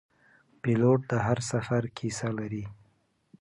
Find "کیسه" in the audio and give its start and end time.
1.97-2.27